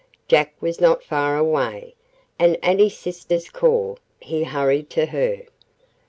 Jack 0.27 0.55
was 0.59 0.81
not 0.81 1.03
far 1.03 1.37
away, 1.37 1.93
and 2.39 2.57
at 2.65 2.79
his 2.79 2.97
sister's 2.97 3.51
call 3.51 3.99
he 4.19 4.43
hurried 4.43 4.89
to 4.89 5.05
her. 5.05 5.43